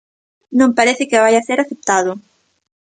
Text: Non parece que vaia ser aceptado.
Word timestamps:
Non 0.59 0.75
parece 0.77 1.03
que 1.09 1.21
vaia 1.23 1.45
ser 1.47 1.57
aceptado. 1.59 2.11